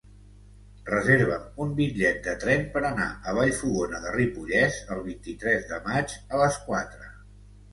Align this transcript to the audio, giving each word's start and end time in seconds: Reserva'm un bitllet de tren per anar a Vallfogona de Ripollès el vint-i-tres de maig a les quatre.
Reserva'm 0.85 1.59
un 1.65 1.75
bitllet 1.79 2.17
de 2.27 2.33
tren 2.43 2.65
per 2.77 2.83
anar 2.89 3.07
a 3.11 3.35
Vallfogona 3.41 4.01
de 4.07 4.15
Ripollès 4.17 4.81
el 4.97 5.05
vint-i-tres 5.11 5.71
de 5.75 5.81
maig 5.91 6.17
a 6.35 6.41
les 6.45 6.59
quatre. 6.67 7.13